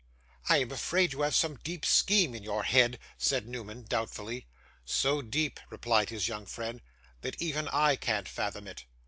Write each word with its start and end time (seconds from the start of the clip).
'I 0.49 0.57
am 0.57 0.71
afraid 0.71 1.13
you 1.13 1.21
have 1.21 1.35
some 1.35 1.57
deep 1.63 1.85
scheme 1.85 2.33
in 2.33 2.41
your 2.41 2.63
head,' 2.63 2.97
said 3.19 3.47
Newman, 3.47 3.83
doubtfully. 3.83 4.47
'So 4.83 5.21
deep,' 5.21 5.59
replied 5.69 6.09
his 6.09 6.27
young 6.27 6.47
friend, 6.47 6.81
'that 7.21 7.39
even 7.39 7.67
I 7.67 7.97
can't 7.97 8.27
fathom 8.27 8.67
it. 8.67 8.85